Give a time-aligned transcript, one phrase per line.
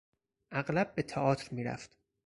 [0.51, 1.97] اغلب به تئاتر میرفت.